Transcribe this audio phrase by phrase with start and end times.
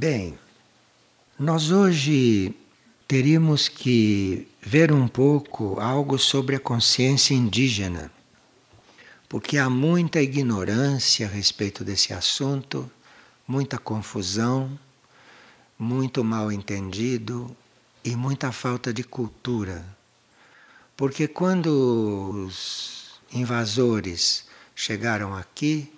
[0.00, 0.38] Bem,
[1.36, 2.54] nós hoje
[3.08, 8.08] teríamos que ver um pouco algo sobre a consciência indígena,
[9.28, 12.88] porque há muita ignorância a respeito desse assunto,
[13.44, 14.78] muita confusão,
[15.76, 17.50] muito mal entendido
[18.04, 19.84] e muita falta de cultura.
[20.96, 24.46] Porque quando os invasores
[24.76, 25.92] chegaram aqui,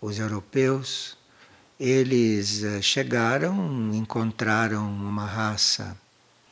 [0.00, 1.18] os europeus,
[1.78, 5.96] eles eh, chegaram, encontraram uma raça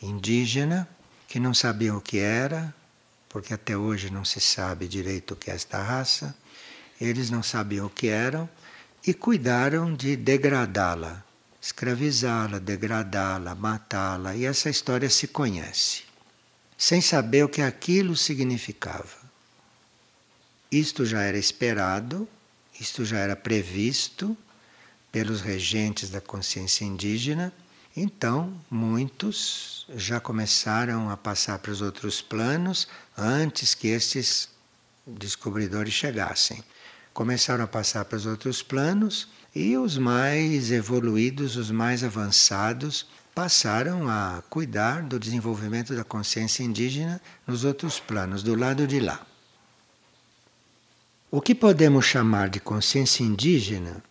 [0.03, 0.89] indígena
[1.29, 2.75] que não sabiam o que era,
[3.29, 6.35] porque até hoje não se sabe direito o que é esta raça.
[7.01, 8.49] Eles não sabiam o que eram
[9.07, 11.25] e cuidaram de degradá-la,
[11.61, 16.03] escravizá-la, degradá-la, matá-la, e essa história se conhece,
[16.77, 19.23] sem saber o que aquilo significava.
[20.71, 22.29] Isto já era esperado,
[22.79, 24.37] isto já era previsto
[25.13, 27.53] pelos regentes da consciência indígena,
[27.95, 34.49] então muitos já começaram a passar para os outros planos antes que estes
[35.07, 36.65] descobridores chegassem.
[37.13, 44.09] Começaram a passar para os outros planos e os mais evoluídos, os mais avançados, passaram
[44.09, 49.21] a cuidar do desenvolvimento da consciência indígena nos outros planos, do lado de lá.
[51.31, 54.03] O que podemos chamar de consciência indígena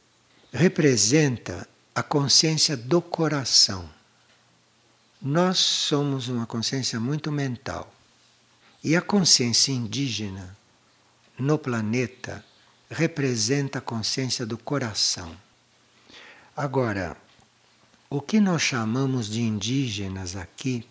[0.52, 3.90] representa a consciência do coração.
[5.22, 7.94] Nós somos uma consciência muito mental.
[8.84, 10.58] E a consciência indígena
[11.38, 12.44] no planeta
[12.90, 15.36] representa a consciência do coração.
[16.56, 17.16] Agora,
[18.10, 20.86] o que nós chamamos de indígenas aqui,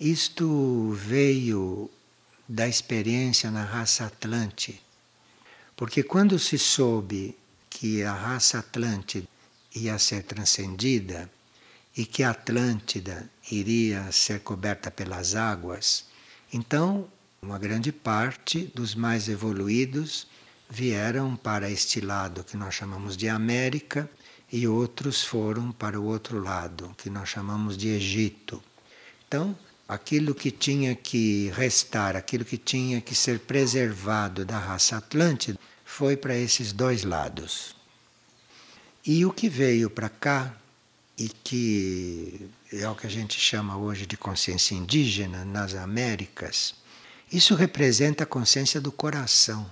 [0.00, 1.90] isto veio
[2.48, 4.80] da experiência na raça Atlante.
[5.76, 7.36] Porque quando se soube
[7.78, 9.28] que a raça Atlântida
[9.72, 11.30] ia ser transcendida
[11.96, 16.06] e que a Atlântida iria ser coberta pelas águas,
[16.52, 17.06] então
[17.40, 20.26] uma grande parte dos mais evoluídos
[20.68, 24.10] vieram para este lado que nós chamamos de América
[24.50, 28.60] e outros foram para o outro lado, que nós chamamos de Egito.
[29.28, 35.60] Então, aquilo que tinha que restar, aquilo que tinha que ser preservado da raça Atlântida,
[35.88, 37.74] foi para esses dois lados.
[39.04, 40.54] E o que veio para cá,
[41.16, 46.74] e que é o que a gente chama hoje de consciência indígena nas Américas,
[47.32, 49.62] isso representa a consciência do coração.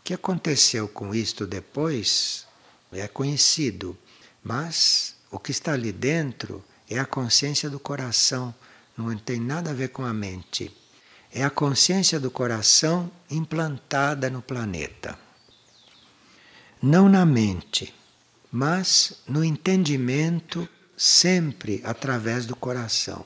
[0.00, 2.46] O que aconteceu com isto depois
[2.90, 3.96] é conhecido,
[4.42, 8.52] mas o que está ali dentro é a consciência do coração,
[8.96, 10.74] não tem nada a ver com a mente.
[11.32, 15.18] É a consciência do coração implantada no planeta.
[16.82, 17.94] Não na mente,
[18.50, 23.24] mas no entendimento sempre através do coração.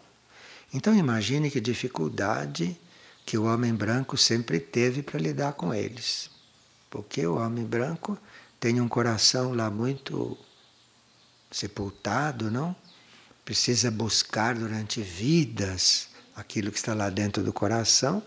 [0.73, 2.77] Então imagine que dificuldade
[3.25, 6.29] que o homem branco sempre teve para lidar com eles.
[6.91, 8.19] Porque o homem branco
[8.61, 10.37] tem um coração lá muito
[11.51, 12.77] sepultado, não?
[13.45, 18.23] Precisa buscar durante vidas aquilo que está lá dentro do coração.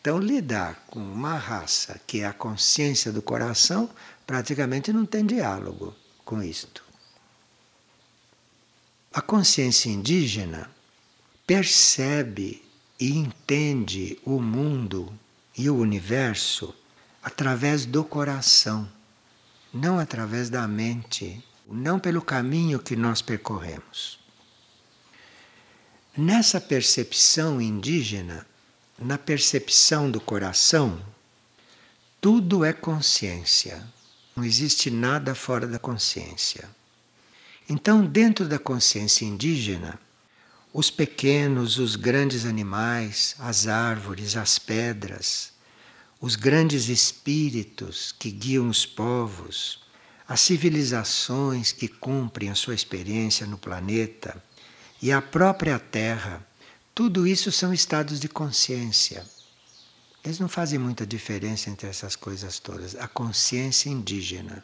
[0.00, 3.90] Então, lidar com uma raça que é a consciência do coração,
[4.26, 6.82] praticamente não tem diálogo com isto.
[9.12, 10.70] A consciência indígena
[11.46, 12.62] percebe
[12.98, 15.12] e entende o mundo
[15.58, 16.72] e o universo
[17.22, 18.88] através do coração,
[19.74, 24.19] não através da mente, não pelo caminho que nós percorremos.
[26.16, 28.44] Nessa percepção indígena,
[28.98, 31.00] na percepção do coração,
[32.20, 33.86] tudo é consciência.
[34.34, 36.68] Não existe nada fora da consciência.
[37.68, 40.00] Então, dentro da consciência indígena,
[40.72, 45.52] os pequenos, os grandes animais, as árvores, as pedras,
[46.20, 49.78] os grandes espíritos que guiam os povos,
[50.26, 54.42] as civilizações que cumprem a sua experiência no planeta
[55.02, 56.46] e a própria Terra,
[56.94, 59.24] tudo isso são estados de consciência.
[60.22, 62.94] Eles não fazem muita diferença entre essas coisas todas.
[62.96, 64.62] A consciência indígena.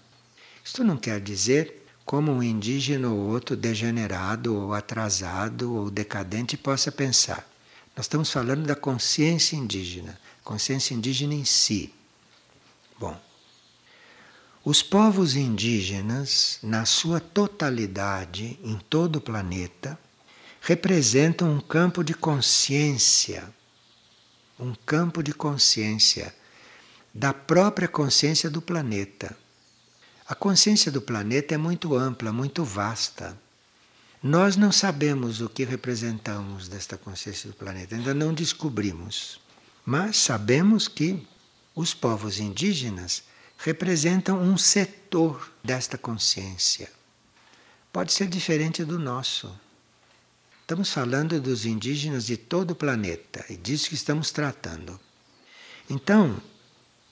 [0.62, 6.92] Isto não quer dizer como um indígena ou outro degenerado ou atrasado ou decadente possa
[6.92, 7.48] pensar.
[7.96, 11.94] Nós estamos falando da consciência indígena, consciência indígena em si.
[13.00, 13.18] Bom,
[14.62, 19.98] os povos indígenas, na sua totalidade, em todo o planeta,
[20.66, 23.54] representam um campo de consciência
[24.58, 26.34] um campo de consciência
[27.12, 29.36] da própria consciência do planeta.
[30.26, 33.38] A consciência do planeta é muito ampla, muito vasta.
[34.22, 39.40] Nós não sabemos o que representamos desta consciência do planeta, ainda não descobrimos.
[39.84, 41.26] Mas sabemos que
[41.74, 43.22] os povos indígenas
[43.58, 46.90] representam um setor desta consciência.
[47.92, 49.65] Pode ser diferente do nosso.
[50.66, 54.98] Estamos falando dos indígenas de todo o planeta e disso que estamos tratando.
[55.88, 56.42] Então,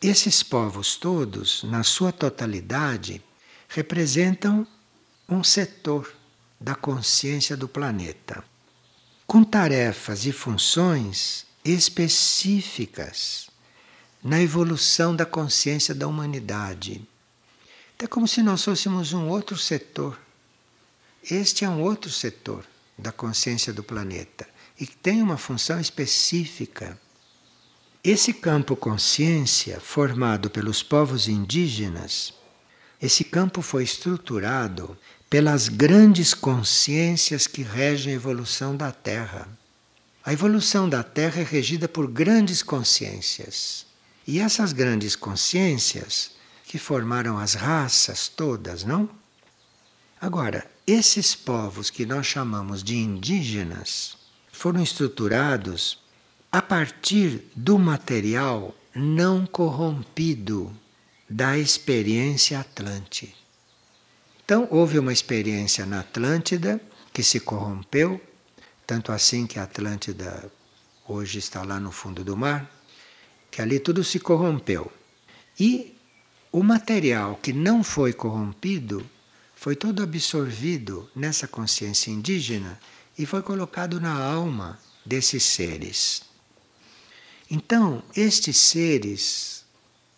[0.02, 3.22] esses povos todos, na sua totalidade,
[3.68, 4.66] representam
[5.28, 6.12] um setor
[6.60, 8.42] da consciência do planeta,
[9.24, 13.48] com tarefas e funções específicas
[14.20, 17.06] na evolução da consciência da humanidade.
[18.00, 20.18] É como se nós fôssemos um outro setor.
[21.22, 22.66] Este é um outro setor
[22.99, 24.46] da consciência do planeta
[24.79, 26.99] e que tem uma função específica.
[28.02, 32.35] Esse campo consciência formado pelos povos indígenas,
[33.00, 34.96] esse campo foi estruturado
[35.29, 39.49] pelas grandes consciências que regem a evolução da Terra.
[40.25, 43.85] A evolução da Terra é regida por grandes consciências.
[44.26, 46.31] E essas grandes consciências
[46.64, 49.11] que formaram as raças todas, não?
[50.20, 54.16] Agora, esses povos que nós chamamos de indígenas
[54.52, 55.98] foram estruturados
[56.52, 60.72] a partir do material não corrompido
[61.28, 63.34] da experiência Atlante.
[64.44, 66.81] Então, houve uma experiência na Atlântida
[67.12, 68.20] que se corrompeu,
[68.86, 70.52] tanto assim que a Atlântida
[71.08, 72.70] hoje está lá no fundo do mar,
[73.50, 74.92] que ali tudo se corrompeu.
[75.58, 75.96] E
[76.52, 79.04] o material que não foi corrompido
[79.64, 82.78] foi todo absorvido nessa consciência indígena
[83.16, 86.20] e foi colocado na alma desses seres.
[87.50, 89.64] Então, estes seres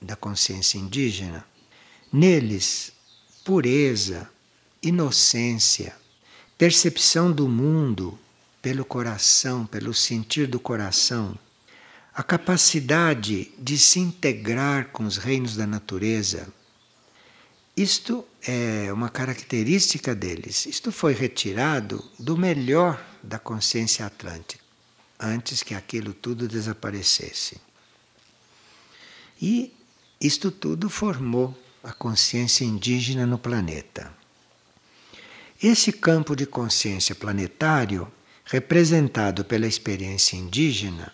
[0.02, 1.46] da consciência indígena,
[2.12, 2.90] neles,
[3.44, 4.28] pureza,
[4.82, 5.94] inocência,
[6.58, 8.18] percepção do mundo
[8.60, 11.38] pelo coração, pelo sentir do coração,
[12.12, 16.52] a capacidade de se integrar com os reinos da natureza,
[17.76, 20.64] isto é uma característica deles.
[20.64, 24.64] Isto foi retirado do melhor da consciência atlântica,
[25.20, 27.60] antes que aquilo tudo desaparecesse.
[29.40, 29.74] E
[30.18, 34.10] isto tudo formou a consciência indígena no planeta.
[35.62, 38.10] Esse campo de consciência planetário,
[38.46, 41.12] representado pela experiência indígena,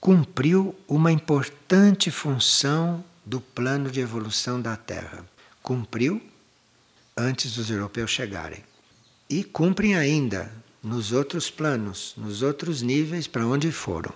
[0.00, 5.26] cumpriu uma importante função do plano de evolução da Terra
[5.62, 6.20] cumpriu
[7.16, 8.64] antes dos europeus chegarem.
[9.28, 10.52] E cumprem ainda
[10.82, 14.12] nos outros planos, nos outros níveis para onde foram.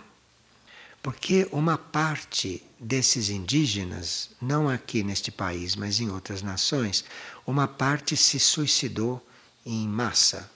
[1.03, 7.05] Porque uma parte desses indígenas, não aqui neste país, mas em outras nações,
[7.47, 9.25] uma parte se suicidou
[9.67, 10.51] em massa.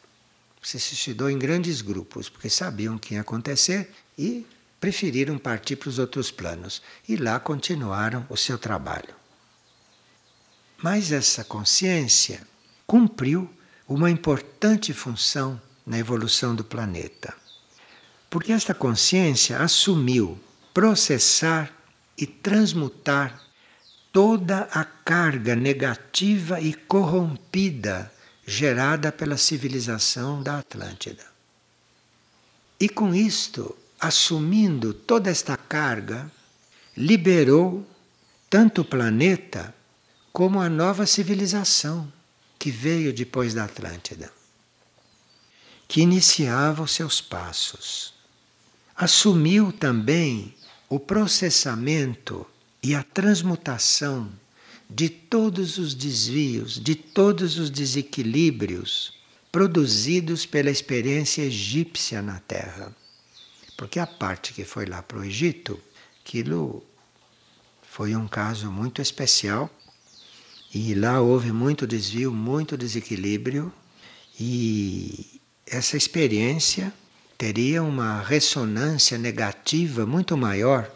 [0.63, 4.47] Se suicidou em grandes grupos, porque sabiam o que ia acontecer e
[4.81, 6.83] preferiram partir para os outros planos.
[7.07, 9.18] E lá continuaram o seu trabalho.
[10.81, 12.47] Mas essa consciência
[12.87, 13.51] cumpriu
[13.87, 17.35] uma importante função na evolução do planeta.
[18.31, 20.39] Porque esta consciência assumiu
[20.73, 21.73] processar
[22.17, 23.43] e transmutar
[24.13, 28.13] toda a carga negativa e corrompida
[28.47, 31.25] gerada pela civilização da Atlântida.
[32.79, 36.31] E com isto, assumindo toda esta carga,
[36.97, 37.87] liberou
[38.49, 39.75] tanto o planeta
[40.39, 42.13] como a nova civilização
[42.61, 44.33] que veio depois da Atlântida,
[45.89, 48.15] que iniciava os seus passos.
[48.95, 50.55] Assumiu também
[50.89, 52.47] o processamento
[52.81, 54.31] e a transmutação
[54.89, 59.15] de todos os desvios, de todos os desequilíbrios
[59.51, 62.95] produzidos pela experiência egípcia na Terra.
[63.77, 65.81] Porque a parte que foi lá para o Egito,
[66.25, 66.87] aquilo
[67.83, 69.69] foi um caso muito especial
[70.75, 73.73] e lá houve muito desvio, muito desequilíbrio,
[74.39, 76.93] e essa experiência
[77.37, 80.91] teria uma ressonância negativa muito maior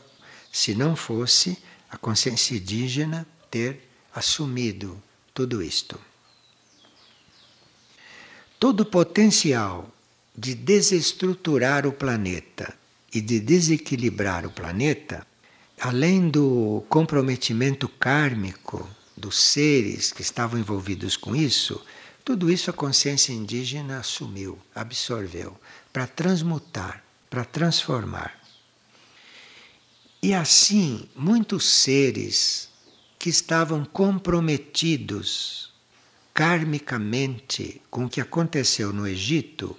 [0.52, 1.56] se não fosse
[1.90, 5.02] a consciência indígena ter assumido
[5.32, 5.98] tudo isto.
[8.58, 9.90] Todo o potencial
[10.36, 12.74] de desestruturar o planeta
[13.12, 15.26] e de desequilibrar o planeta,
[15.80, 18.88] além do comprometimento kármico
[19.22, 21.80] dos seres que estavam envolvidos com isso,
[22.24, 25.56] tudo isso a consciência indígena assumiu, absorveu,
[25.92, 28.36] para transmutar, para transformar.
[30.20, 32.68] E assim, muitos seres
[33.16, 35.72] que estavam comprometidos
[36.34, 39.78] karmicamente com o que aconteceu no Egito,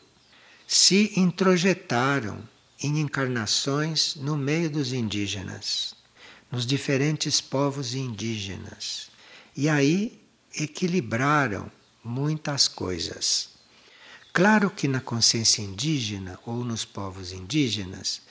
[0.66, 2.42] se introjetaram
[2.82, 5.96] em encarnações no meio dos indígenas,
[6.50, 9.13] nos diferentes povos indígenas.
[9.56, 10.22] E aí
[10.60, 11.72] equilibraram
[12.04, 13.50] muitas coisas.
[14.32, 18.22] Claro que na consciência indígena ou nos povos indígenas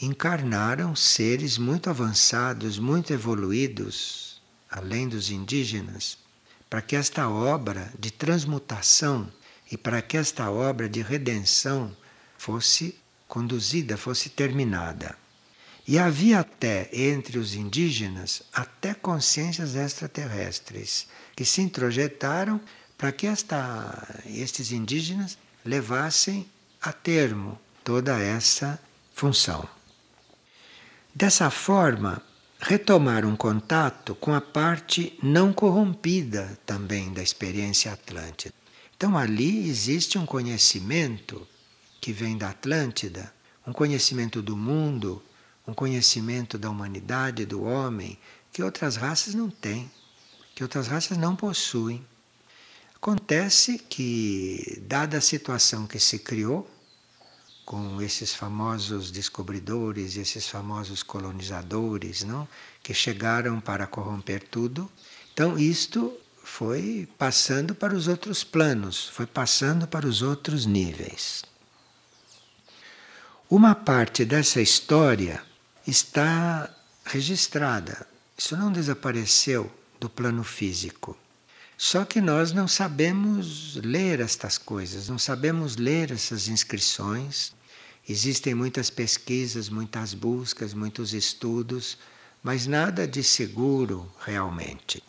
[0.00, 4.40] encarnaram seres muito avançados, muito evoluídos,
[4.70, 6.18] além dos indígenas,
[6.68, 9.30] para que esta obra de transmutação
[9.70, 11.94] e para que esta obra de redenção
[12.36, 15.16] fosse conduzida, fosse terminada.
[15.90, 22.60] E havia até entre os indígenas até consciências extraterrestres que se introjetaram
[22.96, 26.48] para que esta, estes indígenas levassem
[26.80, 28.80] a termo toda essa
[29.12, 29.68] função.
[31.12, 32.22] Dessa forma,
[32.60, 38.54] retomaram contato com a parte não corrompida também da experiência atlântida.
[38.96, 41.44] Então ali existe um conhecimento
[42.00, 43.34] que vem da Atlântida,
[43.66, 45.20] um conhecimento do mundo,
[45.70, 48.18] um conhecimento da humanidade, do homem,
[48.52, 49.90] que outras raças não têm,
[50.54, 52.04] que outras raças não possuem.
[52.96, 56.68] Acontece que, dada a situação que se criou,
[57.64, 62.48] com esses famosos descobridores, esses famosos colonizadores, não,
[62.82, 64.90] que chegaram para corromper tudo.
[65.32, 66.12] Então isto
[66.42, 71.44] foi passando para os outros planos, foi passando para os outros níveis.
[73.48, 75.40] Uma parte dessa história
[75.86, 76.70] está
[77.04, 78.06] registrada.
[78.36, 81.16] Isso não desapareceu do plano físico.
[81.76, 87.52] Só que nós não sabemos ler estas coisas, não sabemos ler essas inscrições,
[88.10, 91.96] Existem muitas pesquisas, muitas buscas, muitos estudos,
[92.42, 95.00] mas nada de seguro realmente.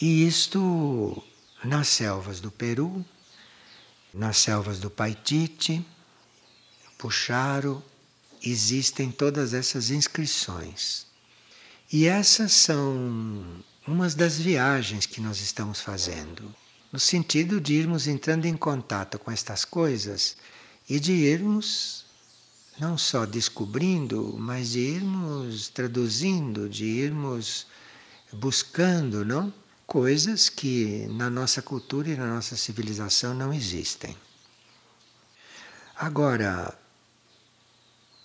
[0.00, 1.22] E isto
[1.62, 3.04] nas selvas do Peru,
[4.14, 5.84] nas selvas do Paitite,
[6.96, 7.84] Puxaro,
[8.44, 11.06] existem todas essas inscrições.
[11.92, 16.54] E essas são umas das viagens que nós estamos fazendo,
[16.92, 20.36] no sentido de irmos entrando em contato com estas coisas
[20.88, 22.04] e de irmos
[22.78, 27.66] não só descobrindo, mas de irmos traduzindo, de irmos
[28.32, 29.52] buscando, não?
[29.86, 34.16] Coisas que na nossa cultura e na nossa civilização não existem.
[35.94, 36.76] Agora,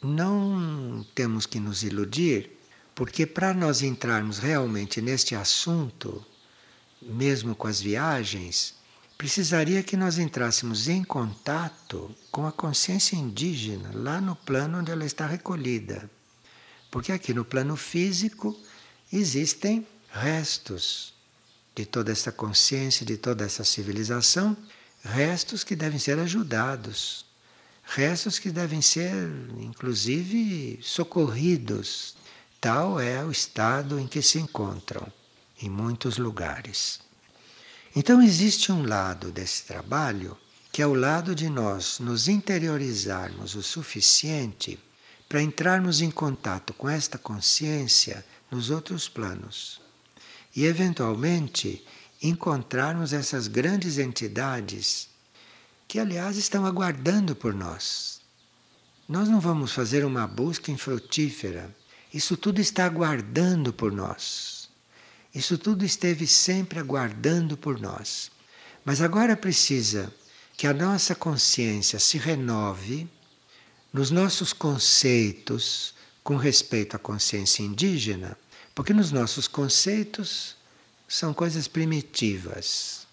[0.01, 2.51] não temos que nos iludir,
[2.95, 6.25] porque para nós entrarmos realmente neste assunto,
[7.01, 8.75] mesmo com as viagens,
[9.17, 15.05] precisaria que nós entrássemos em contato com a consciência indígena, lá no plano onde ela
[15.05, 16.09] está recolhida.
[16.89, 18.57] Porque aqui no plano físico
[19.11, 21.13] existem restos
[21.75, 24.57] de toda essa consciência, de toda essa civilização,
[25.03, 27.25] restos que devem ser ajudados,
[27.89, 29.13] restos que devem ser,
[29.59, 32.15] inclusive, socorridos.
[32.61, 35.05] Tal é o estado em que se encontram
[35.61, 36.99] em muitos lugares.
[37.95, 40.37] Então existe um lado desse trabalho
[40.71, 44.79] que é o lado de nós nos interiorizarmos o suficiente
[45.27, 49.81] para entrarmos em contato com esta consciência nos outros planos
[50.55, 51.83] e eventualmente
[52.21, 55.09] encontrarmos essas grandes entidades
[55.89, 58.21] que aliás estão aguardando por nós.
[59.07, 61.75] Nós não vamos fazer uma busca infrutífera.
[62.13, 64.69] Isso tudo está aguardando por nós.
[65.33, 68.29] Isso tudo esteve sempre aguardando por nós.
[68.85, 70.13] Mas agora precisa
[70.55, 73.07] que a nossa consciência se renove
[73.91, 78.37] nos nossos conceitos com respeito à consciência indígena,
[78.75, 80.55] porque nos nossos conceitos
[81.07, 83.08] são coisas primitivas.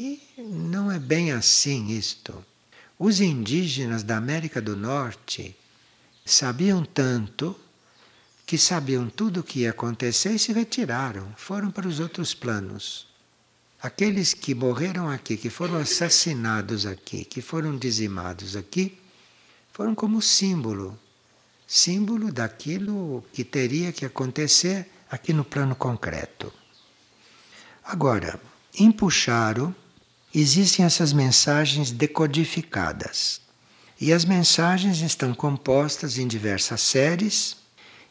[0.00, 2.44] E não é bem assim isto.
[2.96, 5.56] Os indígenas da América do Norte
[6.24, 7.58] sabiam tanto
[8.46, 13.08] que sabiam tudo o que ia acontecer e se retiraram, foram para os outros planos.
[13.82, 18.96] Aqueles que morreram aqui, que foram assassinados aqui, que foram dizimados aqui,
[19.72, 20.96] foram como símbolo
[21.66, 26.50] símbolo daquilo que teria que acontecer aqui no plano concreto.
[27.84, 28.40] Agora,
[28.74, 29.74] em Puxaro,
[30.34, 33.40] existem essas mensagens decodificadas.
[34.00, 37.56] E as mensagens estão compostas em diversas séries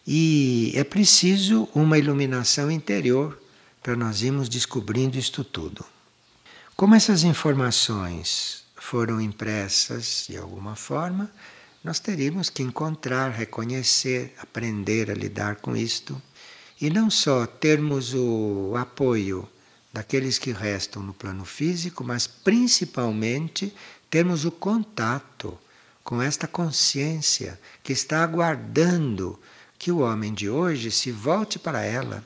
[0.06, 3.42] e é preciso uma iluminação interior
[3.82, 5.86] para nós irmos descobrindo isto tudo.
[6.76, 11.32] Como essas informações foram impressas de alguma forma,
[11.84, 16.22] nós teríamos que encontrar, reconhecer, aprender a lidar com isto
[16.82, 19.48] e não só termos o apoio
[19.92, 23.74] daqueles que restam no plano físico, mas principalmente
[24.10, 25.58] termos o contato
[26.04, 29.40] com esta consciência que está aguardando
[29.78, 32.24] que o homem de hoje se volte para ela,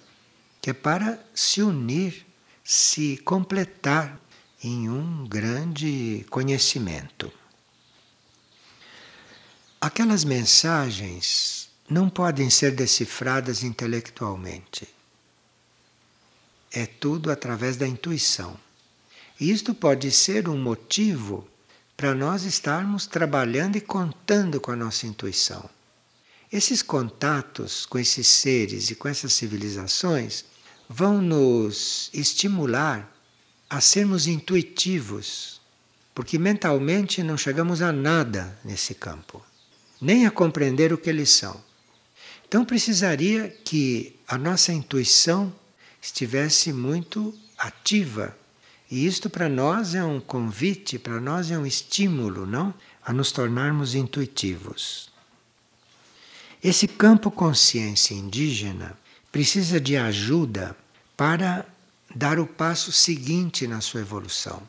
[0.61, 2.25] que é para se unir,
[2.63, 4.19] se completar
[4.63, 7.31] em um grande conhecimento.
[9.79, 14.87] Aquelas mensagens não podem ser decifradas intelectualmente.
[16.71, 18.57] É tudo através da intuição.
[19.39, 21.47] Isto pode ser um motivo
[21.97, 25.69] para nós estarmos trabalhando e contando com a nossa intuição.
[26.51, 30.45] Esses contatos com esses seres e com essas civilizações
[30.87, 33.09] vão nos estimular
[33.69, 35.61] a sermos intuitivos,
[36.13, 39.43] porque mentalmente não chegamos a nada nesse campo
[40.01, 41.63] nem a compreender o que eles são.
[42.47, 45.53] Então precisaria que a nossa intuição
[46.01, 48.35] estivesse muito ativa.
[48.89, 52.73] E isto para nós é um convite, para nós é um estímulo, não?
[53.03, 55.09] A nos tornarmos intuitivos.
[56.63, 58.97] Esse campo consciência indígena
[59.31, 60.75] precisa de ajuda
[61.15, 61.65] para
[62.13, 64.61] dar o passo seguinte na sua evolução.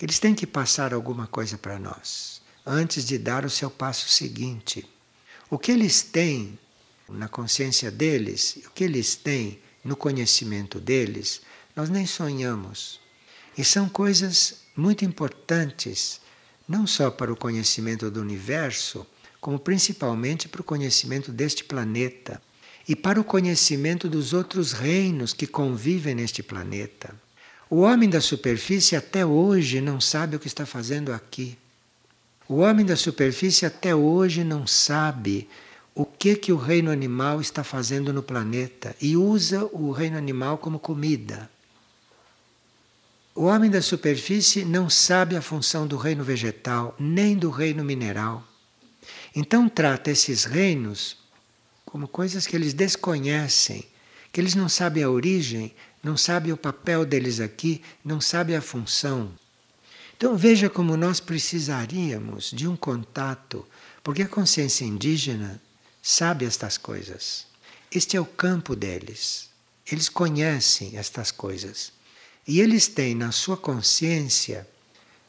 [0.00, 4.88] Eles têm que passar alguma coisa para nós antes de dar o seu passo seguinte.
[5.50, 6.58] O que eles têm
[7.08, 11.42] na consciência deles, o que eles têm no conhecimento deles,
[11.76, 13.00] nós nem sonhamos.
[13.56, 16.20] E são coisas muito importantes,
[16.66, 19.06] não só para o conhecimento do universo,
[19.40, 22.40] como principalmente para o conhecimento deste planeta
[22.88, 27.14] e para o conhecimento dos outros reinos que convivem neste planeta.
[27.68, 31.58] O homem da superfície até hoje não sabe o que está fazendo aqui.
[32.48, 35.48] O homem da superfície até hoje não sabe
[36.24, 40.78] que que o reino animal está fazendo no planeta e usa o reino animal como
[40.78, 41.50] comida.
[43.34, 48.42] O homem da superfície não sabe a função do reino vegetal nem do reino mineral.
[49.36, 51.18] Então trata esses reinos
[51.84, 53.84] como coisas que eles desconhecem,
[54.32, 58.62] que eles não sabem a origem, não sabem o papel deles aqui, não sabem a
[58.62, 59.30] função.
[60.16, 63.66] Então veja como nós precisaríamos de um contato,
[64.02, 65.60] porque a consciência indígena
[66.06, 67.46] sabe estas coisas.
[67.90, 69.48] Este é o campo deles.
[69.90, 71.94] Eles conhecem estas coisas.
[72.46, 74.68] E eles têm na sua consciência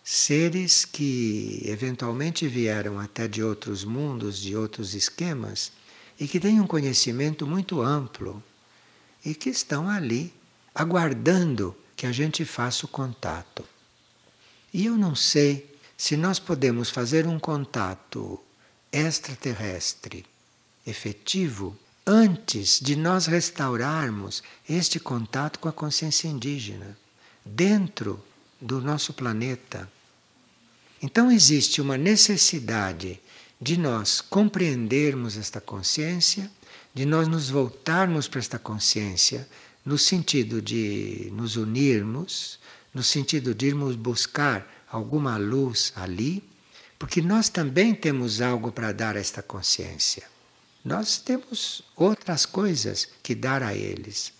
[0.04, 5.72] seres que eventualmente vieram até de outros mundos, de outros esquemas,
[6.20, 8.44] e que têm um conhecimento muito amplo
[9.24, 10.34] e que estão ali
[10.74, 13.64] aguardando que a gente faça o contato.
[14.74, 18.38] E eu não sei se nós podemos fazer um contato
[18.92, 20.26] extraterrestre
[20.86, 26.98] efetivo antes de nós restaurarmos este contato com a consciência indígena
[27.44, 28.24] dentro
[28.62, 29.90] do nosso planeta.
[31.02, 33.20] Então existe uma necessidade
[33.60, 36.52] de nós compreendermos esta consciência,
[36.94, 39.48] de nós nos voltarmos para esta consciência
[39.84, 42.60] no sentido de nos unirmos,
[42.94, 46.44] no sentido de irmos buscar alguma luz ali,
[46.98, 50.35] porque nós também temos algo para dar a esta consciência.
[50.86, 54.32] Nós temos outras coisas que dar a eles.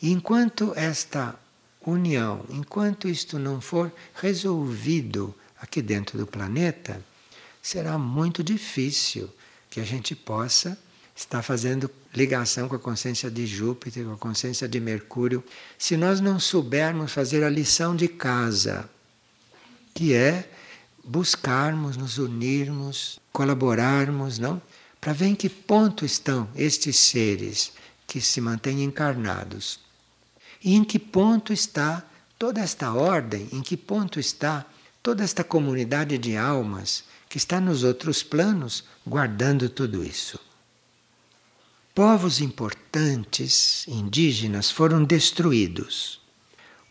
[0.00, 1.38] E enquanto esta
[1.86, 7.00] união, enquanto isto não for resolvido aqui dentro do planeta,
[7.62, 9.30] será muito difícil
[9.70, 10.76] que a gente possa
[11.14, 15.44] estar fazendo ligação com a consciência de Júpiter, com a consciência de Mercúrio,
[15.78, 18.90] se nós não soubermos fazer a lição de casa,
[19.94, 20.50] que é
[21.04, 24.60] buscarmos, nos unirmos, colaborarmos, não?
[25.02, 27.72] Para ver em que ponto estão estes seres
[28.06, 29.80] que se mantêm encarnados.
[30.62, 32.04] E em que ponto está
[32.38, 34.64] toda esta ordem, em que ponto está
[35.02, 40.38] toda esta comunidade de almas que está nos outros planos guardando tudo isso.
[41.92, 46.20] Povos importantes indígenas foram destruídos.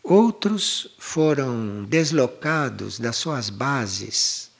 [0.04, 4.51] Outros foram deslocados das suas bases,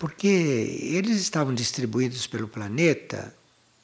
[0.00, 3.34] porque eles estavam distribuídos pelo planeta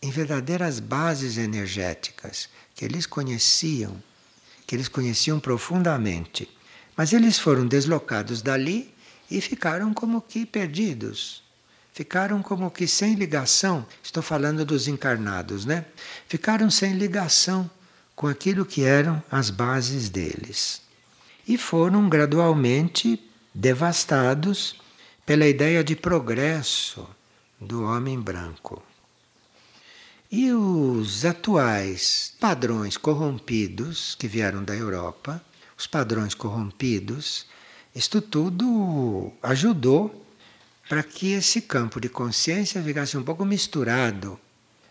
[0.01, 4.03] em verdadeiras bases energéticas que eles conheciam,
[4.67, 6.49] que eles conheciam profundamente.
[6.97, 8.95] Mas eles foram deslocados dali
[9.31, 11.45] e ficaram como que perdidos
[11.97, 13.87] ficaram como que sem ligação.
[14.03, 15.87] Estou falando dos encarnados, né?
[16.29, 17.71] Ficaram sem ligação
[18.15, 20.83] com aquilo que eram as bases deles.
[21.49, 23.19] E foram gradualmente
[23.55, 24.77] devastados
[25.27, 27.07] pela ideia de progresso
[27.61, 28.81] do homem branco.
[30.31, 35.45] E os atuais padrões corrompidos que vieram da Europa,
[35.77, 37.47] os padrões corrompidos,
[37.95, 40.25] isto tudo ajudou
[40.89, 44.39] para que esse campo de consciência ficasse um pouco misturado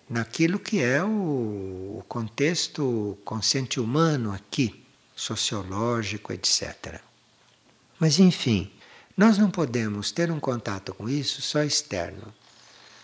[0.09, 4.83] naquilo que é o contexto consciente humano aqui,
[5.15, 6.99] sociológico, etc.
[7.99, 8.69] Mas enfim,
[9.17, 12.33] nós não podemos ter um contato com isso só externo,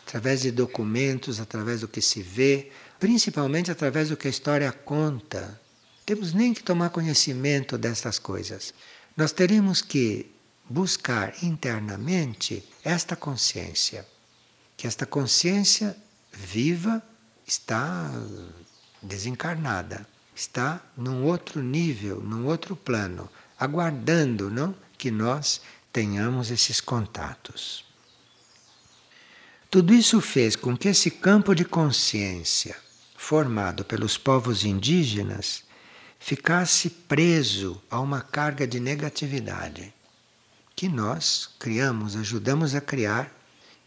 [0.06, 2.70] através de documentos, através do que se vê,
[3.00, 5.60] principalmente através do que a história conta.
[6.06, 8.74] Temos nem que tomar conhecimento dessas coisas.
[9.16, 10.30] Nós teríamos que
[10.70, 14.06] buscar internamente esta consciência,
[14.76, 15.96] que esta consciência
[16.32, 17.02] viva
[17.46, 18.12] está
[19.02, 27.84] desencarnada, está num outro nível, num outro plano, aguardando, não, que nós tenhamos esses contatos.
[29.70, 32.76] Tudo isso fez com que esse campo de consciência
[33.16, 35.64] formado pelos povos indígenas
[36.20, 39.94] ficasse preso a uma carga de negatividade
[40.76, 43.32] que nós criamos, ajudamos a criar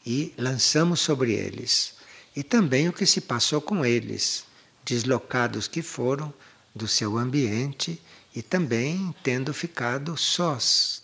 [0.07, 1.95] e lançamos sobre eles.
[2.37, 4.45] E também o que se passou com eles,
[4.85, 6.33] deslocados que foram
[6.75, 8.01] do seu ambiente
[8.35, 11.04] e também tendo ficado sós,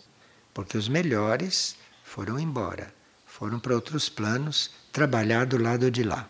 [0.53, 2.93] porque os melhores foram embora,
[3.25, 6.29] foram para outros planos trabalhar do lado de lá.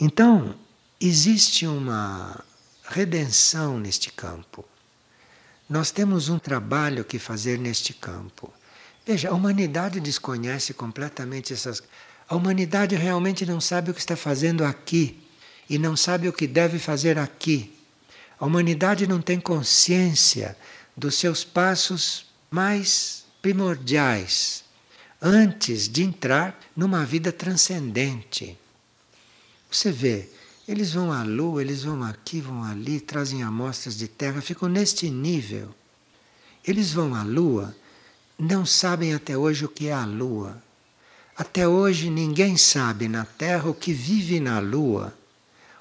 [0.00, 0.54] Então,
[1.00, 2.44] existe uma
[2.84, 4.64] redenção neste campo.
[5.68, 8.52] Nós temos um trabalho que fazer neste campo.
[9.06, 11.82] Veja, a humanidade desconhece completamente essas.
[12.28, 15.20] A humanidade realmente não sabe o que está fazendo aqui
[15.68, 17.76] e não sabe o que deve fazer aqui.
[18.38, 20.56] A humanidade não tem consciência
[20.96, 24.64] dos seus passos mais primordiais
[25.22, 28.58] antes de entrar numa vida transcendente.
[29.70, 30.28] Você vê,
[30.66, 35.10] eles vão à Lua, eles vão aqui, vão ali, trazem amostras de terra, ficam neste
[35.10, 35.74] nível.
[36.66, 37.74] Eles vão à Lua,
[38.38, 40.60] não sabem até hoje o que é a Lua.
[41.40, 45.14] Até hoje ninguém sabe na Terra o que vive na Lua,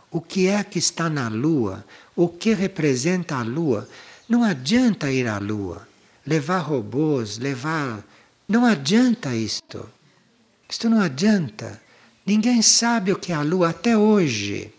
[0.10, 3.90] o que é que está na Lua, o que representa a Lua.
[4.30, 5.86] Não adianta ir à Lua,
[6.26, 8.04] levar robôs, levar.
[8.48, 9.90] Não adianta isto.
[10.70, 11.82] Isto não adianta.
[12.26, 14.72] Ninguém sabe o que é a Lua até hoje.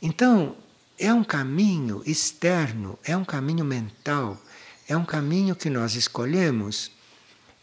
[0.00, 0.56] Então,
[0.98, 4.40] é um caminho externo, é um caminho mental,
[4.88, 6.90] é um caminho que nós escolhemos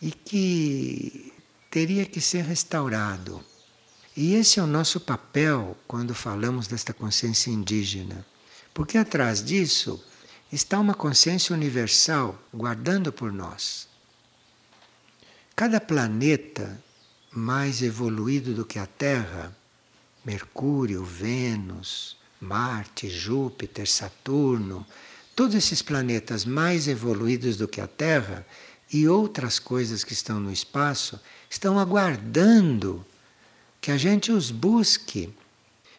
[0.01, 1.33] e que
[1.69, 3.43] teria que ser restaurado.
[4.15, 8.25] E esse é o nosso papel quando falamos desta consciência indígena.
[8.73, 10.03] Porque atrás disso
[10.51, 13.87] está uma consciência universal guardando por nós.
[15.55, 16.81] Cada planeta
[17.31, 19.55] mais evoluído do que a Terra,
[20.25, 24.85] Mercúrio, Vênus, Marte, Júpiter, Saturno,
[25.35, 28.45] todos esses planetas mais evoluídos do que a Terra
[28.91, 33.05] e outras coisas que estão no espaço estão aguardando
[33.79, 35.33] que a gente os busque.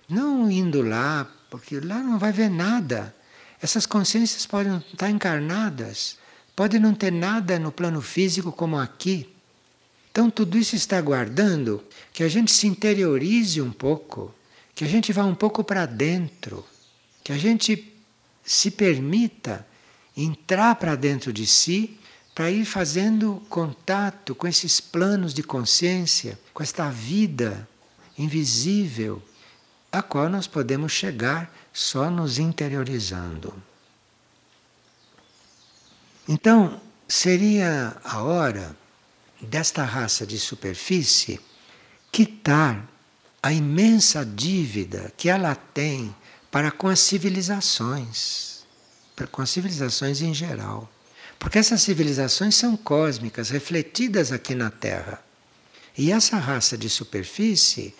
[0.08, 3.14] Não indo lá, porque lá não vai ver nada.
[3.62, 6.16] Essas consciências podem estar encarnadas,
[6.56, 9.28] podem não ter nada no plano físico como aqui.
[10.10, 14.34] Então tudo isso está aguardando que a gente se interiorize um pouco
[14.80, 16.64] que a gente vá um pouco para dentro,
[17.22, 17.92] que a gente
[18.42, 19.66] se permita
[20.16, 21.98] entrar para dentro de si
[22.34, 27.68] para ir fazendo contato com esses planos de consciência, com esta vida
[28.16, 29.22] invisível,
[29.92, 33.54] a qual nós podemos chegar só nos interiorizando.
[36.28, 38.76] Então, seria a hora
[39.40, 41.40] desta raça de superfície
[42.12, 42.86] quitar
[43.42, 46.14] a imensa dívida que ela tem
[46.50, 48.62] para com as civilizações,
[49.16, 50.86] para com as civilizações em geral.
[51.38, 55.24] Porque essas civilizações são cósmicas, refletidas aqui na Terra.
[55.96, 57.94] E essa raça de superfície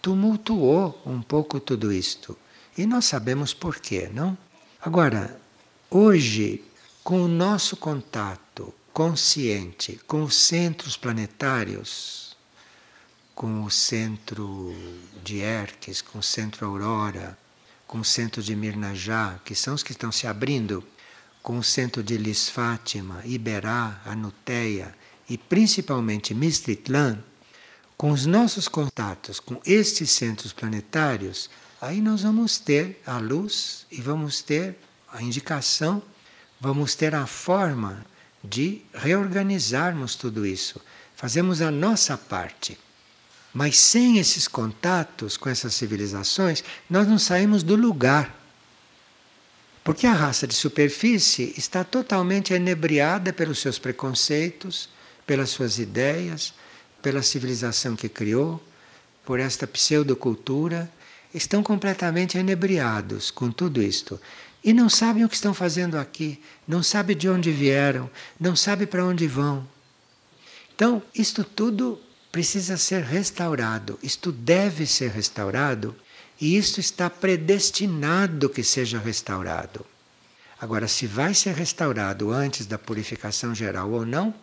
[0.00, 2.38] tumultuou um pouco tudo isto.
[2.76, 4.36] E nós sabemos por quê, não?
[4.80, 5.40] Agora,
[5.90, 6.62] hoje,
[7.02, 12.36] com o nosso contato consciente com os centros planetários,
[13.34, 14.72] com o centro
[15.24, 17.36] de Erques, com o centro Aurora,
[17.88, 20.84] com o centro de Mirnajá, que são os que estão se abrindo,
[21.42, 24.94] com o centro de Lis Fátima, Iberá, Anuteia
[25.28, 27.18] e principalmente Mistritlan,
[27.96, 31.50] com os nossos contatos com estes centros planetários,
[31.84, 34.74] aí nós vamos ter a luz e vamos ter
[35.12, 36.02] a indicação,
[36.58, 38.06] vamos ter a forma
[38.42, 40.80] de reorganizarmos tudo isso.
[41.14, 42.78] Fazemos a nossa parte.
[43.52, 48.34] Mas sem esses contatos com essas civilizações, nós não saímos do lugar.
[49.84, 54.88] Porque a raça de superfície está totalmente enebriada pelos seus preconceitos,
[55.26, 56.54] pelas suas ideias,
[57.02, 58.62] pela civilização que criou,
[59.22, 60.90] por esta pseudocultura,
[61.34, 64.20] estão completamente enebriados com tudo isto.
[64.62, 68.08] E não sabem o que estão fazendo aqui, não sabem de onde vieram,
[68.40, 69.66] não sabem para onde vão.
[70.74, 72.00] Então, isto tudo
[72.32, 75.94] precisa ser restaurado, isto deve ser restaurado
[76.40, 79.84] e isto está predestinado que seja restaurado.
[80.60, 84.34] Agora, se vai ser restaurado antes da purificação geral ou não,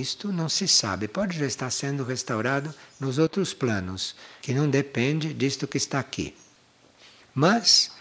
[0.00, 1.08] isto não se sabe.
[1.08, 6.34] Pode já estar sendo restaurado nos outros planos, que não depende disto que está aqui.
[7.34, 7.92] Mas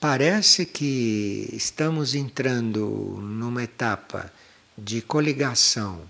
[0.00, 4.32] Parece que estamos entrando numa etapa
[4.76, 6.08] de coligação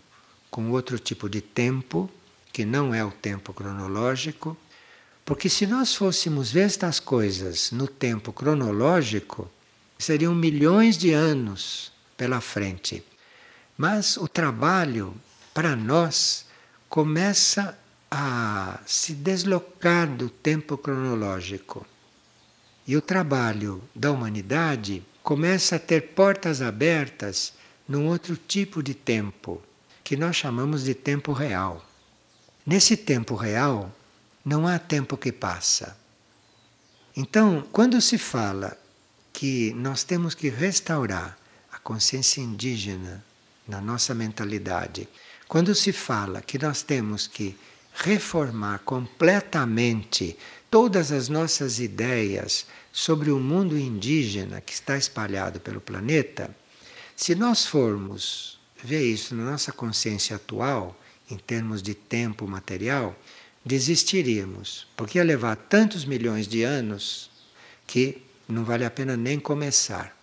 [0.51, 2.11] com outro tipo de tempo,
[2.53, 4.55] que não é o tempo cronológico,
[5.25, 9.51] porque se nós fôssemos ver estas coisas no tempo cronológico,
[9.99, 13.03] seriam milhões de anos pela frente.
[13.75, 15.15] Mas o trabalho,
[15.59, 16.47] para nós,
[16.89, 17.77] começa
[18.09, 21.85] a se deslocar do tempo cronológico.
[22.87, 27.55] E o trabalho da humanidade começa a ter portas abertas
[27.89, 29.61] num outro tipo de tempo,
[30.05, 31.85] que nós chamamos de tempo real.
[32.65, 33.93] Nesse tempo real,
[34.45, 35.99] não há tempo que passa.
[37.17, 38.79] Então, quando se fala
[39.33, 41.37] que nós temos que restaurar
[41.73, 43.25] a consciência indígena
[43.67, 45.09] na nossa mentalidade,
[45.49, 47.57] quando se fala que nós temos que
[47.95, 50.37] reformar completamente
[50.71, 56.55] todas as nossas ideias sobre o mundo indígena que está espalhado pelo planeta,
[57.17, 60.95] se nós formos ver isso na nossa consciência atual,
[61.31, 63.17] em termos de tempo material,
[63.65, 67.31] desistiríamos, porque ia levar tantos milhões de anos
[67.87, 70.17] que não vale a pena nem começar.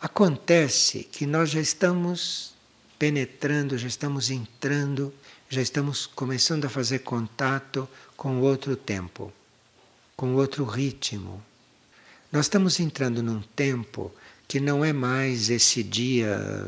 [0.00, 2.54] Acontece que nós já estamos
[2.98, 5.12] penetrando, já estamos entrando,
[5.48, 9.32] já estamos começando a fazer contato com outro tempo
[10.18, 11.40] com outro ritmo.
[12.32, 14.12] Nós estamos entrando num tempo
[14.48, 16.66] que não é mais esse dia,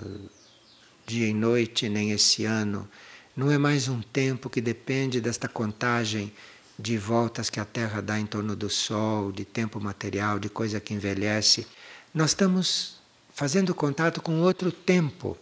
[1.05, 2.88] dia e noite, nem esse ano.
[3.37, 6.33] Não é mais um tempo que depende desta contagem
[6.79, 10.79] de voltas que a Terra dá em torno do Sol, de tempo material, de coisa
[10.79, 11.66] que envelhece.
[12.14, 13.01] Nós estamos
[13.35, 15.37] fazendo contato com outro tempo.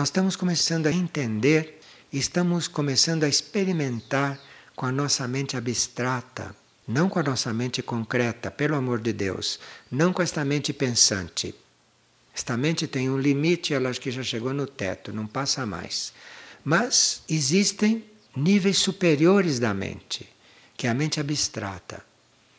[0.00, 1.78] Nós estamos começando a entender
[2.10, 4.40] estamos começando a experimentar
[4.74, 6.56] com a nossa mente abstrata
[6.88, 9.60] não com a nossa mente concreta, pelo amor de Deus,
[9.92, 11.54] não com esta mente pensante.
[12.34, 16.14] Esta mente tem um limite, ela acho que já chegou no teto, não passa mais.
[16.64, 18.02] Mas existem
[18.34, 20.26] níveis superiores da mente,
[20.78, 22.02] que é a mente abstrata,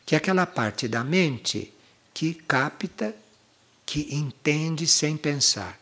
[0.05, 1.73] que é aquela parte da mente
[2.13, 3.15] que capta,
[3.83, 5.80] que entende sem pensar.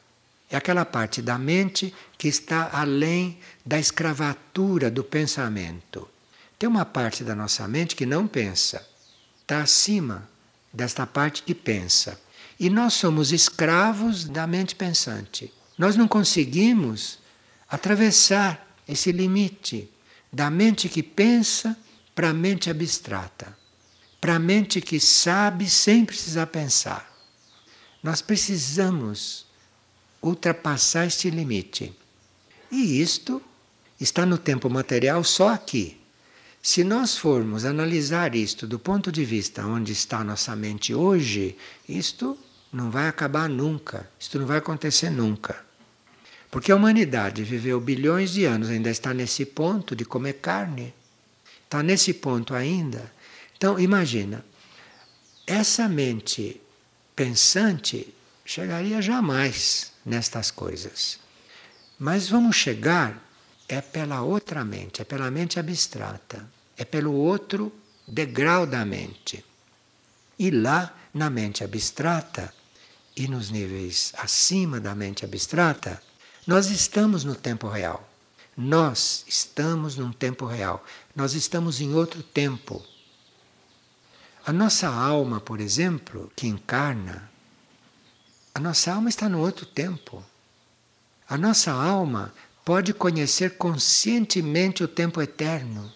[0.50, 6.08] É aquela parte da mente que está além da escravatura do pensamento.
[6.58, 8.86] Tem uma parte da nossa mente que não pensa,
[9.42, 10.28] está acima
[10.74, 12.20] desta parte que pensa.
[12.60, 15.54] E nós somos escravos da mente pensante.
[15.78, 17.20] Nós não conseguimos
[17.70, 19.90] atravessar esse limite
[20.34, 21.78] da mente que pensa
[22.14, 23.58] para a mente abstrata,
[24.20, 27.10] para a mente que sabe sem precisar pensar.
[28.04, 29.49] Nós precisamos
[30.22, 31.94] ultrapassar este limite.
[32.72, 33.42] E isto
[34.00, 36.00] está no tempo material só aqui.
[36.62, 41.56] Se nós formos analisar isto do ponto de vista onde está nossa mente hoje,
[41.88, 42.38] isto
[42.72, 45.66] não vai acabar nunca, isto não vai acontecer nunca.
[46.52, 50.94] Porque a humanidade viveu bilhões de anos, ainda está nesse ponto de comer carne.
[51.64, 53.12] Está nesse ponto ainda.
[53.56, 54.44] Então, imagina,
[55.46, 56.60] essa mente
[57.16, 58.14] pensante
[58.50, 61.20] chegaria jamais nestas coisas.
[62.00, 63.24] Mas vamos chegar
[63.68, 66.44] é pela outra mente, é pela mente abstrata,
[66.76, 67.72] é pelo outro
[68.08, 69.46] degrau da mente.
[70.40, 72.52] E lá, na mente abstrata
[73.16, 76.02] e nos níveis acima da mente abstrata,
[76.48, 78.10] nós estamos no tempo real.
[78.58, 80.84] Nós estamos num tempo real.
[81.16, 82.84] Nós estamos em outro tempo.
[84.44, 87.30] A nossa alma, por exemplo, que encarna,
[88.54, 90.24] a nossa alma está no outro tempo.
[91.28, 92.34] A nossa alma
[92.66, 95.92] pode conhecer conscientemente o tempo eterno.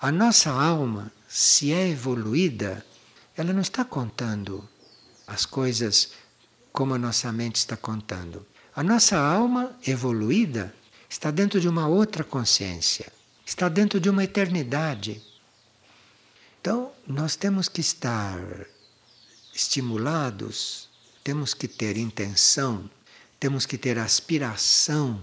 [0.00, 2.84] A nossa alma, se é evoluída,
[3.36, 4.68] ela não está contando
[5.26, 6.12] as coisas
[6.72, 8.46] como a nossa mente está contando.
[8.74, 10.74] A nossa alma evoluída
[11.08, 13.12] está dentro de uma outra consciência,
[13.44, 15.20] está dentro de uma eternidade.
[16.60, 18.38] Então, nós temos que estar
[19.54, 20.87] estimulados
[21.22, 22.88] temos que ter intenção,
[23.38, 25.20] temos que ter aspiração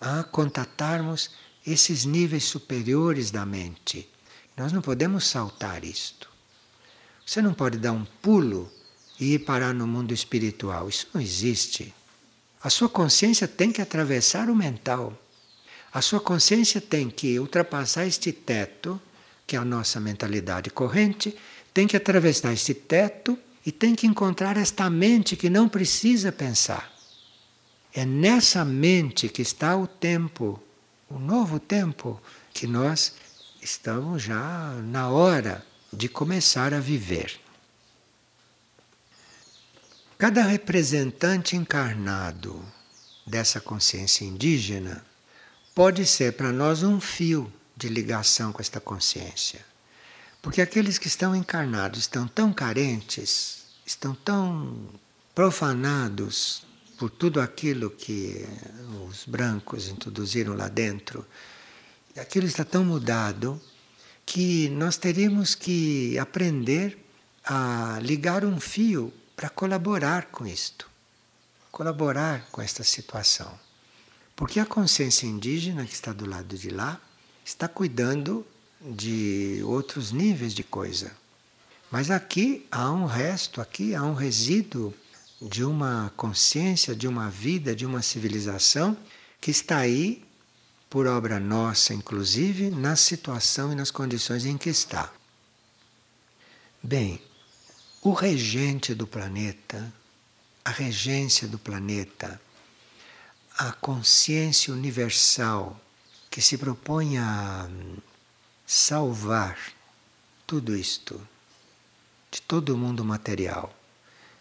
[0.00, 1.30] a contatarmos
[1.66, 4.08] esses níveis superiores da mente.
[4.56, 6.28] Nós não podemos saltar isto.
[7.24, 8.70] Você não pode dar um pulo
[9.18, 10.88] e ir parar no mundo espiritual.
[10.88, 11.94] Isso não existe.
[12.62, 15.16] A sua consciência tem que atravessar o mental.
[15.92, 19.00] A sua consciência tem que ultrapassar este teto,
[19.46, 21.36] que é a nossa mentalidade corrente,
[21.72, 26.92] tem que atravessar este teto e tem que encontrar esta mente que não precisa pensar.
[27.94, 30.60] É nessa mente que está o tempo,
[31.08, 32.20] o novo tempo,
[32.52, 33.14] que nós
[33.60, 37.38] estamos já na hora de começar a viver.
[40.18, 42.64] Cada representante encarnado
[43.26, 45.04] dessa consciência indígena
[45.74, 49.71] pode ser para nós um fio de ligação com esta consciência.
[50.42, 54.76] Porque aqueles que estão encarnados estão tão carentes, estão tão
[55.32, 56.64] profanados
[56.98, 58.44] por tudo aquilo que
[59.08, 61.24] os brancos introduziram lá dentro,
[62.16, 63.60] aquilo está tão mudado
[64.26, 66.98] que nós teríamos que aprender
[67.44, 70.88] a ligar um fio para colaborar com isto,
[71.70, 73.58] colaborar com esta situação.
[74.34, 77.00] Porque a consciência indígena que está do lado de lá
[77.44, 78.46] está cuidando
[78.84, 81.12] de outros níveis de coisa.
[81.90, 84.94] Mas aqui há um resto, aqui há um resíduo
[85.40, 88.96] de uma consciência, de uma vida, de uma civilização
[89.40, 90.24] que está aí
[90.88, 95.12] por obra nossa, inclusive, na situação e nas condições em que está.
[96.82, 97.20] Bem,
[98.02, 99.92] o regente do planeta,
[100.64, 102.40] a regência do planeta,
[103.56, 105.80] a consciência universal
[106.30, 107.68] que se propõe a
[108.74, 109.58] salvar
[110.46, 111.20] tudo isto
[112.30, 113.70] de todo o mundo material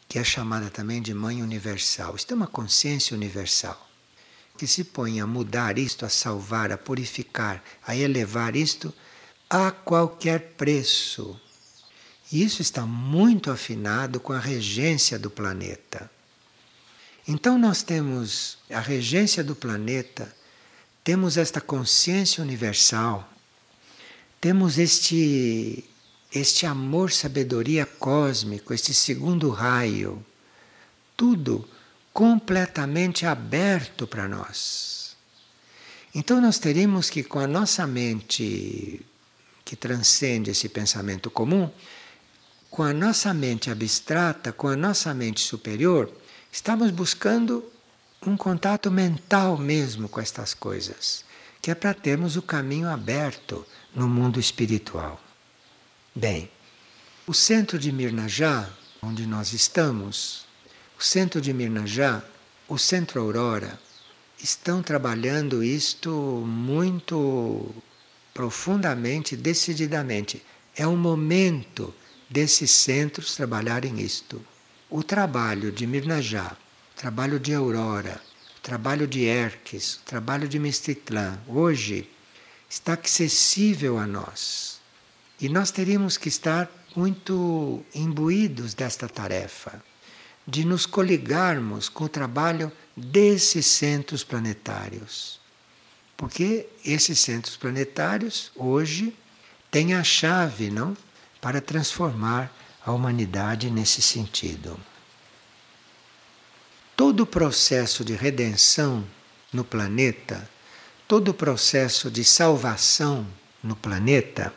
[0.07, 2.15] que é chamada também de Mãe Universal.
[2.15, 3.89] Isto é uma consciência universal
[4.57, 8.93] que se põe a mudar isto, a salvar, a purificar, a elevar isto
[9.49, 11.37] a qualquer preço.
[12.31, 16.09] E isso está muito afinado com a regência do planeta.
[17.27, 20.33] Então nós temos a regência do planeta,
[21.03, 23.30] temos esta consciência universal,
[24.41, 25.85] temos este
[26.33, 30.25] este amor, sabedoria cósmico, este segundo raio,
[31.15, 31.67] tudo
[32.13, 35.15] completamente aberto para nós.
[36.15, 39.05] Então nós teríamos que, com a nossa mente
[39.63, 41.69] que transcende esse pensamento comum,
[42.69, 46.11] com a nossa mente abstrata, com a nossa mente superior,
[46.51, 47.63] estamos buscando
[48.25, 51.25] um contato mental mesmo com estas coisas,
[51.61, 55.21] que é para termos o caminho aberto no mundo espiritual.
[56.15, 56.49] Bem,
[57.27, 58.69] o centro de Mirnajá,
[59.01, 60.45] onde nós estamos,
[60.99, 62.23] o centro de Mirnajá,
[62.67, 63.79] o centro Aurora,
[64.41, 66.09] estão trabalhando isto
[66.45, 67.73] muito
[68.33, 70.41] profundamente, decididamente.
[70.75, 71.93] É o momento
[72.29, 74.41] desses centros trabalharem isto.
[74.89, 76.55] O trabalho de Mirnajá,
[76.95, 78.21] trabalho de Aurora,
[78.63, 82.09] trabalho de Erques, trabalho de Mistitlã, hoje
[82.71, 84.79] está acessível a nós.
[85.41, 89.83] E nós teríamos que estar muito imbuídos desta tarefa,
[90.47, 95.39] de nos coligarmos com o trabalho desses centros planetários.
[96.15, 99.13] Porque esses centros planetários, hoje,
[99.69, 100.95] têm a chave não,
[101.41, 102.53] para transformar
[102.85, 104.79] a humanidade nesse sentido.
[106.95, 109.05] Todo o processo de redenção
[109.51, 110.49] no planeta,
[111.11, 113.27] todo o processo de salvação
[113.61, 114.53] no planeta,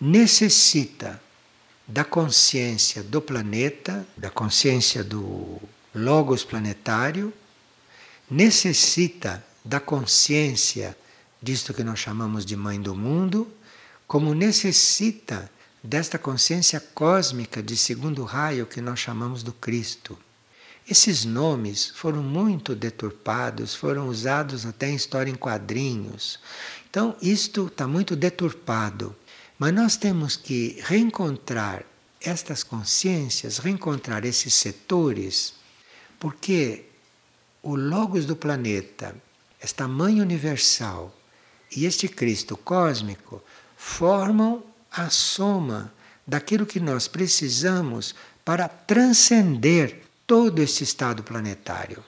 [0.00, 1.22] necessita
[1.86, 5.56] da consciência do planeta, da consciência do
[5.94, 7.32] Logos planetário,
[8.28, 10.98] necessita da consciência
[11.40, 13.46] disto que nós chamamos de Mãe do Mundo,
[14.04, 15.48] como necessita
[15.80, 20.18] desta consciência cósmica de segundo raio que nós chamamos do Cristo.
[20.88, 26.38] Esses nomes foram muito deturpados, foram usados até em história em quadrinhos.
[26.90, 29.16] Então, isto está muito deturpado.
[29.58, 31.84] Mas nós temos que reencontrar
[32.20, 35.54] estas consciências, reencontrar esses setores,
[36.18, 36.84] porque
[37.62, 39.14] o Logos do planeta,
[39.60, 41.14] esta Mãe Universal
[41.74, 43.42] e este Cristo cósmico
[43.76, 45.92] formam a soma
[46.26, 48.14] daquilo que nós precisamos
[48.44, 52.04] para transcender todo este estado planetário.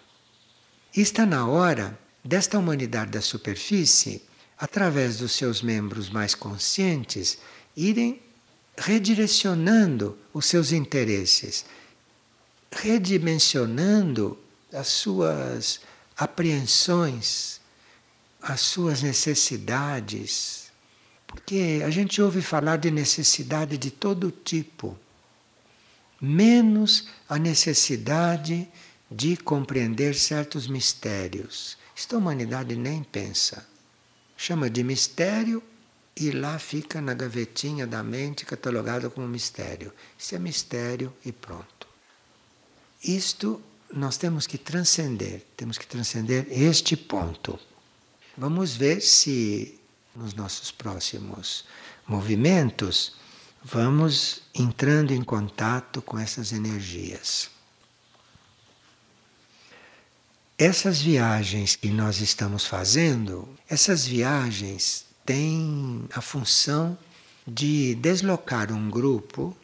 [0.94, 4.22] está na hora desta humanidade da superfície
[4.58, 7.38] através dos seus membros mais conscientes,
[7.76, 8.20] irem
[8.78, 11.66] redirecionando os seus interesses,
[12.72, 14.38] redimensionando
[14.72, 15.80] as suas
[16.16, 17.60] apreensões,
[18.40, 20.72] as suas necessidades.
[21.26, 24.98] Porque a gente ouve falar de necessidade de todo tipo,
[26.20, 28.68] menos a necessidade
[29.10, 31.78] de compreender certos mistérios.
[31.94, 33.66] Isto a humanidade nem pensa.
[34.36, 35.62] Chama de mistério
[36.16, 39.92] e lá fica na gavetinha da mente catalogado como mistério.
[40.18, 41.86] Isso é mistério e pronto.
[43.02, 43.60] Isto
[43.92, 47.58] nós temos que transcender, temos que transcender este ponto.
[48.36, 49.78] Vamos ver se
[50.14, 51.64] nos nossos próximos
[52.06, 53.14] movimentos
[53.68, 57.50] vamos entrando em contato com essas energias.
[60.56, 66.96] Essas viagens que nós estamos fazendo, essas viagens têm a função
[67.44, 69.56] de deslocar um grupo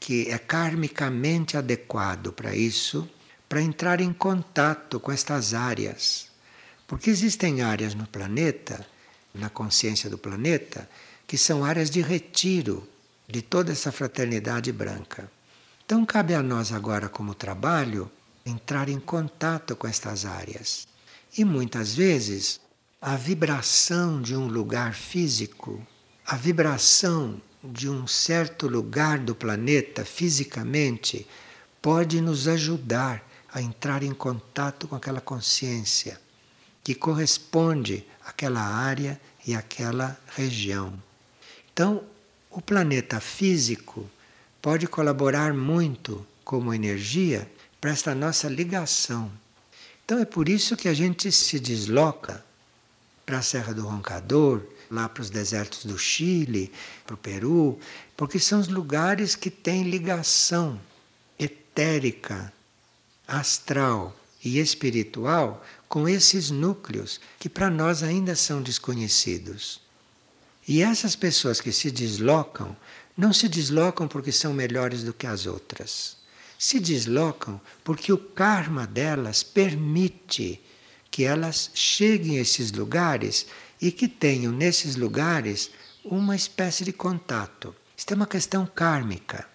[0.00, 3.08] que é karmicamente adequado para isso,
[3.48, 6.26] para entrar em contato com estas áreas.
[6.88, 8.84] Porque existem áreas no planeta,
[9.32, 10.90] na consciência do planeta,
[11.24, 12.86] que são áreas de retiro
[13.28, 15.30] de toda essa fraternidade branca.
[15.84, 18.10] Então cabe a nós agora como trabalho
[18.44, 20.86] entrar em contato com estas áreas.
[21.36, 22.60] E muitas vezes
[23.00, 25.86] a vibração de um lugar físico,
[26.26, 31.26] a vibração de um certo lugar do planeta fisicamente,
[31.82, 33.22] pode nos ajudar
[33.52, 36.20] a entrar em contato com aquela consciência
[36.82, 40.92] que corresponde àquela área e àquela região.
[41.72, 42.04] Então,
[42.54, 44.08] o planeta físico
[44.62, 47.50] pode colaborar muito como energia
[47.80, 49.30] para esta nossa ligação.
[50.04, 52.44] Então é por isso que a gente se desloca
[53.26, 56.70] para a Serra do Roncador, lá para os desertos do Chile,
[57.04, 57.78] para o Peru,
[58.16, 60.80] porque são os lugares que têm ligação
[61.38, 62.52] etérica,
[63.26, 69.83] astral e espiritual com esses núcleos que para nós ainda são desconhecidos.
[70.66, 72.76] E essas pessoas que se deslocam,
[73.16, 76.24] não se deslocam porque são melhores do que as outras
[76.64, 80.60] se deslocam porque o karma delas permite
[81.10, 83.46] que elas cheguem a esses lugares
[83.80, 85.70] e que tenham nesses lugares
[86.02, 87.74] uma espécie de contato.
[87.96, 89.46] Isto é uma questão kármica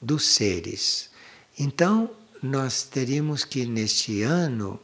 [0.00, 1.10] dos seres.
[1.58, 2.10] Então,
[2.42, 4.80] nós teríamos que, neste ano,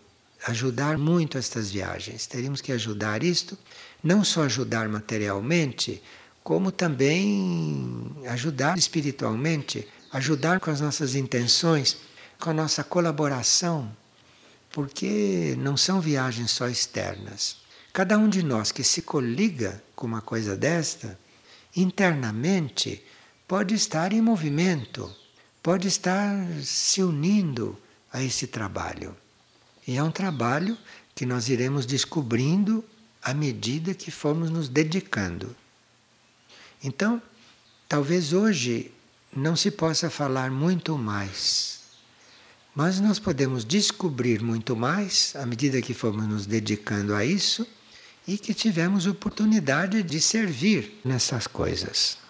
[0.47, 2.27] ajudar muito estas viagens.
[2.27, 3.57] Teríamos que ajudar isto,
[4.05, 6.01] não só ajudar materialmente,
[6.43, 11.97] como também ajudar espiritualmente ajudar com as nossas intenções,
[12.39, 13.91] com a nossa colaboração,
[14.71, 17.57] porque não são viagens só externas.
[17.93, 21.19] Cada um de nós que se coliga com uma coisa desta,
[21.75, 23.05] internamente,
[23.49, 25.13] pode estar em movimento,
[25.61, 26.33] pode estar
[26.63, 27.77] se unindo
[28.13, 29.17] a esse trabalho.
[29.87, 30.79] E é um trabalho
[31.13, 32.85] que nós iremos descobrindo
[33.25, 35.57] à medida que formos nos dedicando.
[36.83, 37.21] Então,
[37.89, 38.93] talvez hoje
[39.35, 41.81] não se possa falar muito mais.
[42.75, 47.67] Mas nós podemos descobrir muito mais à medida que formos nos dedicando a isso
[48.29, 52.24] e que tivemos oportunidade de servir nessas coisas.